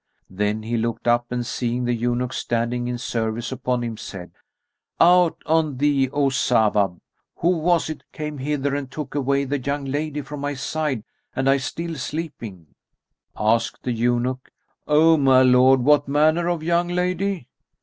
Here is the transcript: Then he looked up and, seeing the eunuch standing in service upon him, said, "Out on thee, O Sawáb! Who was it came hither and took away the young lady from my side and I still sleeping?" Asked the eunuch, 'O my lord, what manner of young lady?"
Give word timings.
Then 0.31 0.63
he 0.63 0.77
looked 0.77 1.07
up 1.07 1.31
and, 1.31 1.45
seeing 1.45 1.85
the 1.85 1.93
eunuch 1.93 2.33
standing 2.33 2.87
in 2.87 2.97
service 2.97 3.51
upon 3.51 3.83
him, 3.83 3.97
said, 3.97 4.31
"Out 4.99 5.37
on 5.45 5.77
thee, 5.77 6.09
O 6.09 6.29
Sawáb! 6.29 6.99
Who 7.35 7.49
was 7.49 7.87
it 7.87 8.01
came 8.11 8.39
hither 8.39 8.73
and 8.73 8.89
took 8.89 9.13
away 9.13 9.43
the 9.45 9.59
young 9.59 9.85
lady 9.85 10.21
from 10.21 10.39
my 10.39 10.55
side 10.55 11.03
and 11.35 11.47
I 11.47 11.57
still 11.57 11.93
sleeping?" 11.97 12.73
Asked 13.37 13.83
the 13.83 13.91
eunuch, 13.93 14.49
'O 14.87 15.17
my 15.17 15.43
lord, 15.43 15.81
what 15.83 16.07
manner 16.07 16.47
of 16.49 16.63
young 16.63 16.87
lady?" 16.87 17.47